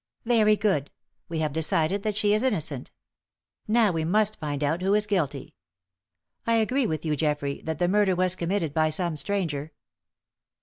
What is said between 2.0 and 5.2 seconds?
that she is innocent. Now we must find out who is